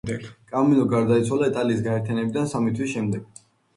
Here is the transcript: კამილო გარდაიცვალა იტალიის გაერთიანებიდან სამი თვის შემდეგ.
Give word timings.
კამილო 0.51 0.85
გარდაიცვალა 0.93 1.49
იტალიის 1.53 1.83
გაერთიანებიდან 1.89 2.51
სამი 2.57 2.75
თვის 2.81 2.95
შემდეგ. 2.99 3.45